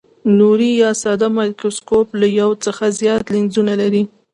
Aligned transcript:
نوري 0.37 0.71
یا 0.83 0.91
ساده 1.01 1.27
مایکروسکوپ 1.37 2.07
له 2.21 2.27
یو 2.39 2.49
څخه 2.65 2.83
زیات 2.99 3.23
لینزونه 3.33 3.73
لري. 3.81 4.03